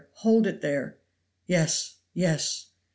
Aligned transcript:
"Hold 0.25 0.47
it 0.47 0.61
there!" 0.61 0.97
"Yes! 1.45 1.97
yes!" 2.15 2.71